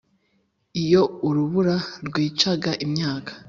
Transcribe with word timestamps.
Iyo 0.83 1.01
urubura 1.27 1.75
rwicaga 2.07 2.71
imyaka 2.85 3.31